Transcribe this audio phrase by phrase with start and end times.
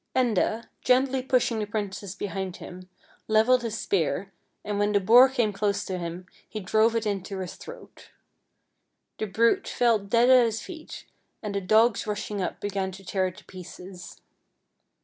[0.15, 2.89] Enda, gently pushing the princess behind him,
[3.27, 4.31] leveled his spear,
[4.65, 8.09] and when the boar came close to him he drove it into his throat.
[9.19, 11.05] The brute fell dead at his feet,
[11.43, 14.19] and the dogs rushing up began to tear it to pieces.